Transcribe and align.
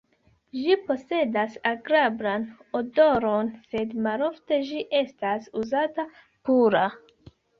Ĝi 0.59 0.75
posedas 0.85 1.57
agrablan 1.71 2.47
odoron, 2.79 3.51
sed 3.73 3.93
malofte 4.07 4.59
ĝi 4.69 4.81
estas 5.01 5.47
uzata 5.65 6.07
pura. 6.49 6.83